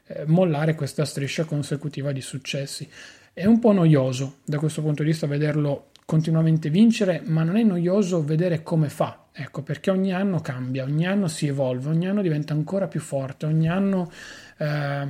eh, 0.06 0.24
mollare 0.26 0.74
questa 0.74 1.04
striscia 1.04 1.44
consecutiva 1.44 2.12
di 2.12 2.20
successi. 2.20 2.88
È 3.32 3.44
un 3.44 3.58
po' 3.58 3.72
noioso 3.72 4.36
da 4.44 4.58
questo 4.58 4.80
punto 4.80 5.02
di 5.02 5.10
vista 5.10 5.26
vederlo 5.26 5.90
continuamente 6.08 6.70
vincere, 6.70 7.20
ma 7.26 7.42
non 7.42 7.58
è 7.58 7.62
noioso 7.62 8.24
vedere 8.24 8.62
come 8.62 8.88
fa. 8.88 9.26
Ecco, 9.30 9.60
perché 9.60 9.90
ogni 9.90 10.10
anno 10.10 10.40
cambia, 10.40 10.84
ogni 10.84 11.06
anno 11.06 11.28
si 11.28 11.46
evolve, 11.46 11.90
ogni 11.90 12.08
anno 12.08 12.22
diventa 12.22 12.54
ancora 12.54 12.88
più 12.88 12.98
forte, 12.98 13.44
ogni 13.44 13.68
anno 13.68 14.10
eh, 14.56 15.06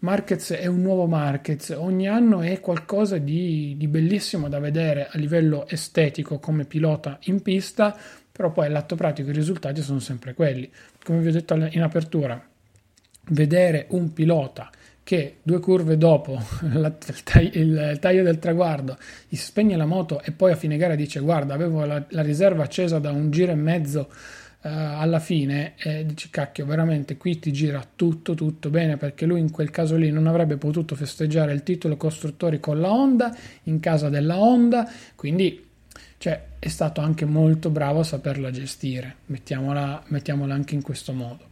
Marquez 0.00 0.50
è 0.50 0.66
un 0.66 0.82
nuovo 0.82 1.06
Marquez, 1.06 1.70
ogni 1.70 2.06
anno 2.06 2.42
è 2.42 2.60
qualcosa 2.60 3.16
di, 3.16 3.76
di 3.78 3.88
bellissimo 3.88 4.50
da 4.50 4.58
vedere 4.58 5.08
a 5.10 5.16
livello 5.16 5.66
estetico 5.68 6.38
come 6.38 6.66
pilota 6.66 7.16
in 7.22 7.40
pista, 7.40 7.96
però 8.30 8.52
poi 8.52 8.66
all'atto 8.66 8.94
pratico 8.94 9.30
i 9.30 9.32
risultati 9.32 9.80
sono 9.80 10.00
sempre 10.00 10.34
quelli. 10.34 10.70
Come 11.02 11.20
vi 11.20 11.28
ho 11.28 11.32
detto 11.32 11.54
in 11.54 11.80
apertura, 11.80 12.38
vedere 13.30 13.86
un 13.88 14.12
pilota 14.12 14.70
che 15.04 15.38
due 15.42 15.58
curve 15.60 15.96
dopo 15.96 16.40
la, 16.72 16.86
il, 17.06 17.22
taglio, 17.22 17.50
il, 17.54 17.98
taglio 18.00 18.22
del 18.22 18.38
traguardo 18.38 18.96
gli 19.28 19.36
spegne 19.36 19.76
la 19.76 19.86
moto 19.86 20.22
e 20.22 20.32
poi 20.32 20.52
a 20.52 20.56
fine 20.56 20.76
gara 20.76 20.94
dice 20.94 21.20
guarda 21.20 21.54
avevo 21.54 21.84
la, 21.84 22.02
la 22.08 22.22
riserva 22.22 22.62
accesa 22.62 22.98
da 22.98 23.10
un 23.10 23.30
giro 23.30 23.50
e 23.50 23.56
mezzo 23.56 24.08
uh, 24.10 24.68
alla 24.68 25.18
fine 25.18 25.74
e 25.76 26.06
dice 26.06 26.28
cacchio 26.30 26.64
veramente 26.66 27.16
qui 27.16 27.38
ti 27.38 27.52
gira 27.52 27.84
tutto 27.96 28.34
tutto 28.34 28.70
bene 28.70 28.96
perché 28.96 29.26
lui 29.26 29.40
in 29.40 29.50
quel 29.50 29.70
caso 29.70 29.96
lì 29.96 30.10
non 30.10 30.28
avrebbe 30.28 30.56
potuto 30.56 30.94
festeggiare 30.94 31.52
il 31.52 31.64
titolo 31.64 31.96
costruttori 31.96 32.60
con 32.60 32.80
la 32.80 32.92
Honda 32.92 33.36
in 33.64 33.80
casa 33.80 34.08
della 34.08 34.38
Honda 34.38 34.88
quindi 35.16 35.70
cioè, 36.18 36.40
è 36.60 36.68
stato 36.68 37.00
anche 37.00 37.24
molto 37.24 37.68
bravo 37.68 37.98
a 37.98 38.04
saperla 38.04 38.52
gestire. 38.52 39.16
Mettiamola, 39.26 40.04
mettiamola 40.06 40.54
anche 40.54 40.76
in 40.76 40.80
questo 40.82 41.12
modo 41.12 41.50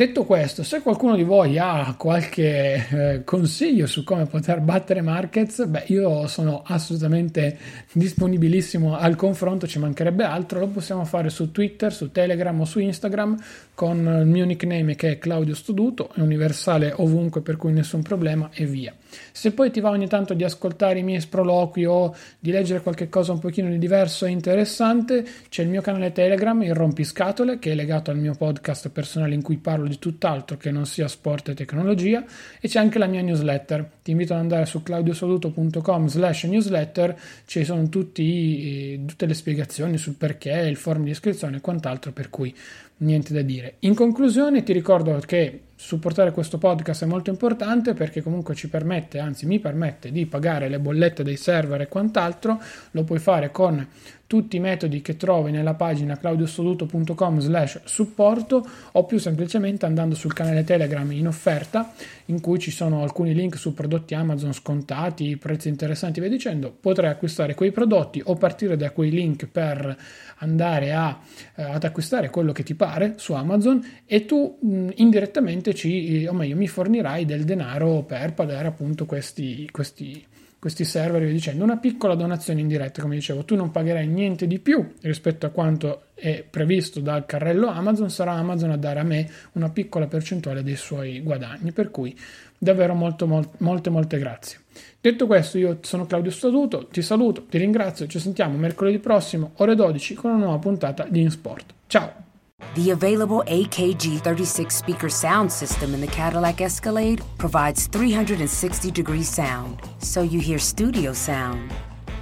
Detto 0.00 0.24
questo, 0.24 0.62
se 0.62 0.80
qualcuno 0.80 1.14
di 1.14 1.24
voi 1.24 1.58
ha 1.58 1.94
qualche 1.98 2.86
eh, 2.88 3.22
consiglio 3.22 3.86
su 3.86 4.02
come 4.02 4.24
poter 4.24 4.60
battere 4.60 5.02
Marquez, 5.02 5.66
beh, 5.66 5.82
io 5.88 6.26
sono 6.26 6.62
assolutamente 6.64 7.58
disponibilissimo 7.92 8.96
al 8.96 9.14
confronto, 9.14 9.66
ci 9.66 9.78
mancherebbe 9.78 10.24
altro, 10.24 10.60
lo 10.60 10.68
possiamo 10.68 11.04
fare 11.04 11.28
su 11.28 11.52
Twitter, 11.52 11.92
su 11.92 12.10
Telegram 12.12 12.58
o 12.58 12.64
su 12.64 12.78
Instagram 12.78 13.36
con 13.74 13.98
il 14.22 14.26
mio 14.26 14.46
nickname 14.46 14.94
che 14.94 15.10
è 15.10 15.18
Claudio 15.18 15.54
Studuto, 15.54 16.08
è 16.14 16.20
universale 16.20 16.94
ovunque 16.96 17.42
per 17.42 17.58
cui 17.58 17.74
nessun 17.74 18.00
problema 18.00 18.48
e 18.54 18.64
via. 18.64 18.94
Se 19.32 19.52
poi 19.52 19.70
ti 19.70 19.80
va 19.80 19.90
ogni 19.90 20.08
tanto 20.08 20.34
di 20.34 20.44
ascoltare 20.44 20.98
i 20.98 21.02
miei 21.02 21.20
sproloqui 21.20 21.84
o 21.84 22.14
di 22.38 22.50
leggere 22.50 22.82
qualche 22.82 23.08
cosa 23.08 23.32
un 23.32 23.38
pochino 23.38 23.68
di 23.68 23.78
diverso 23.78 24.26
e 24.26 24.30
interessante, 24.30 25.24
c'è 25.48 25.62
il 25.62 25.68
mio 25.68 25.80
canale 25.80 26.12
Telegram, 26.12 26.60
il 26.62 26.74
Rompiscatole, 26.74 27.58
che 27.58 27.72
è 27.72 27.74
legato 27.74 28.10
al 28.10 28.18
mio 28.18 28.34
podcast 28.34 28.88
personale 28.90 29.34
in 29.34 29.42
cui 29.42 29.56
parlo 29.56 29.86
di 29.86 29.98
tutt'altro 29.98 30.56
che 30.56 30.70
non 30.70 30.86
sia 30.86 31.08
sport 31.08 31.48
e 31.50 31.54
tecnologia, 31.54 32.24
e 32.60 32.68
c'è 32.68 32.78
anche 32.78 32.98
la 32.98 33.06
mia 33.06 33.22
newsletter. 33.22 33.88
Ti 34.02 34.10
invito 34.10 34.34
ad 34.34 34.40
andare 34.40 34.66
su 34.66 34.82
claudiosoluto.com 34.82 36.06
slash 36.06 36.44
newsletter, 36.44 37.16
ci 37.46 37.64
sono 37.64 37.88
tutti, 37.88 39.04
tutte 39.06 39.26
le 39.26 39.34
spiegazioni 39.34 39.98
sul 39.98 40.14
perché, 40.14 40.50
il 40.50 40.76
forum 40.76 41.04
di 41.04 41.10
iscrizione 41.10 41.58
e 41.58 41.60
quant'altro, 41.60 42.12
per 42.12 42.30
cui 42.30 42.54
niente 42.98 43.32
da 43.32 43.42
dire. 43.42 43.76
In 43.80 43.94
conclusione 43.94 44.62
ti 44.62 44.72
ricordo 44.72 45.18
che 45.24 45.60
supportare 45.82 46.30
questo 46.30 46.58
podcast 46.58 47.04
è 47.04 47.06
molto 47.06 47.30
importante 47.30 47.94
perché 47.94 48.20
comunque 48.22 48.54
ci 48.54 48.68
permette, 48.68 49.18
anzi 49.18 49.46
mi 49.46 49.58
permette 49.58 50.12
di 50.12 50.26
pagare 50.26 50.68
le 50.68 50.78
bollette 50.78 51.24
dei 51.24 51.38
server 51.38 51.80
e 51.80 51.88
quant'altro, 51.88 52.60
lo 52.90 53.02
puoi 53.02 53.18
fare 53.18 53.50
con 53.50 53.88
tutti 54.30 54.58
i 54.58 54.60
metodi 54.60 55.02
che 55.02 55.16
trovi 55.16 55.50
nella 55.50 55.74
pagina 55.74 56.16
claudiosoluto.com 56.16 57.40
slash 57.40 57.80
supporto 57.82 58.64
o 58.92 59.04
più 59.04 59.18
semplicemente 59.18 59.86
andando 59.86 60.14
sul 60.14 60.32
canale 60.32 60.62
Telegram 60.62 61.10
in 61.10 61.26
offerta 61.26 61.92
in 62.26 62.40
cui 62.40 62.60
ci 62.60 62.70
sono 62.70 63.02
alcuni 63.02 63.34
link 63.34 63.58
su 63.58 63.74
prodotti 63.74 64.14
Amazon 64.14 64.52
scontati, 64.52 65.36
prezzi 65.36 65.66
interessanti 65.66 66.20
e 66.20 66.22
via 66.22 66.30
dicendo, 66.30 66.70
potrai 66.70 67.10
acquistare 67.10 67.56
quei 67.56 67.72
prodotti 67.72 68.22
o 68.24 68.36
partire 68.36 68.76
da 68.76 68.92
quei 68.92 69.10
link 69.10 69.46
per 69.46 69.96
andare 70.36 70.92
a, 70.92 71.18
eh, 71.56 71.64
ad 71.64 71.82
acquistare 71.82 72.30
quello 72.30 72.52
che 72.52 72.62
ti 72.62 72.76
pare 72.76 73.14
su 73.16 73.32
Amazon 73.32 73.84
e 74.06 74.26
tu 74.26 74.58
mh, 74.60 74.90
indirettamente 74.94 75.74
ci, 75.74 76.24
o 76.30 76.32
meglio, 76.34 76.54
mi 76.54 76.68
fornirai 76.68 77.24
del 77.24 77.42
denaro 77.42 78.04
per 78.04 78.32
pagare 78.34 78.68
appunto 78.68 79.06
questi, 79.06 79.68
questi 79.72 80.24
questi 80.60 80.84
server 80.84 81.22
e 81.22 81.24
via 81.24 81.34
dicendo. 81.34 81.64
Una 81.64 81.78
piccola 81.78 82.14
donazione 82.14 82.60
indiretta, 82.60 83.02
come 83.02 83.16
dicevo, 83.16 83.44
tu 83.44 83.56
non 83.56 83.70
pagherai 83.70 84.06
niente 84.06 84.46
di 84.46 84.58
più 84.60 84.92
rispetto 85.00 85.46
a 85.46 85.48
quanto 85.48 86.02
è 86.14 86.44
previsto 86.48 87.00
dal 87.00 87.24
carrello 87.26 87.68
Amazon, 87.68 88.10
sarà 88.10 88.32
Amazon 88.32 88.70
a 88.70 88.76
dare 88.76 89.00
a 89.00 89.02
me 89.02 89.28
una 89.52 89.70
piccola 89.70 90.06
percentuale 90.06 90.62
dei 90.62 90.76
suoi 90.76 91.20
guadagni, 91.20 91.72
per 91.72 91.90
cui 91.90 92.16
davvero 92.58 92.94
molto, 92.94 93.26
molto, 93.26 93.56
molte 93.58 93.88
molte 93.88 94.18
grazie. 94.18 94.58
Detto 95.00 95.26
questo, 95.26 95.56
io 95.56 95.78
sono 95.80 96.06
Claudio 96.06 96.30
Staduto, 96.30 96.86
ti 96.88 97.00
saluto, 97.00 97.46
ti 97.46 97.56
ringrazio, 97.56 98.06
ci 98.06 98.20
sentiamo 98.20 98.58
mercoledì 98.58 98.98
prossimo, 98.98 99.52
ore 99.56 99.74
12, 99.74 100.14
con 100.14 100.32
una 100.32 100.44
nuova 100.44 100.58
puntata 100.58 101.06
di 101.08 101.22
InSport. 101.22 101.72
Ciao! 101.86 102.29
The 102.76 102.90
available 102.92 103.42
AKG 103.48 104.20
36 104.20 104.72
speaker 104.72 105.08
sound 105.08 105.50
system 105.50 105.92
in 105.92 106.00
the 106.00 106.06
Cadillac 106.06 106.60
Escalade 106.60 107.20
provides 107.36 107.88
360 107.88 108.92
degree 108.92 109.24
sound, 109.24 109.80
so 109.98 110.22
you 110.22 110.38
hear 110.38 110.60
studio 110.60 111.12
sound 111.12 111.72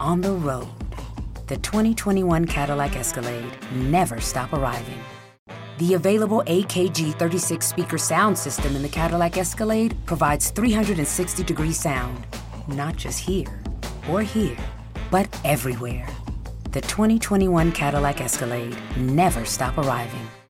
on 0.00 0.22
the 0.22 0.32
road. 0.32 0.68
The 1.48 1.58
2021 1.58 2.46
Cadillac 2.46 2.96
Escalade 2.96 3.52
never 3.74 4.22
stop 4.22 4.54
arriving. 4.54 4.98
The 5.76 5.92
available 5.92 6.42
AKG 6.46 7.18
36 7.18 7.66
speaker 7.66 7.98
sound 7.98 8.38
system 8.38 8.74
in 8.74 8.80
the 8.80 8.88
Cadillac 8.88 9.36
Escalade 9.36 9.94
provides 10.06 10.48
360 10.50 11.44
degree 11.44 11.72
sound, 11.72 12.26
not 12.68 12.96
just 12.96 13.18
here 13.18 13.60
or 14.10 14.22
here, 14.22 14.56
but 15.10 15.28
everywhere. 15.44 16.08
The 16.72 16.80
2021 16.80 17.70
Cadillac 17.72 18.22
Escalade 18.22 18.78
never 18.96 19.44
stop 19.44 19.76
arriving. 19.76 20.26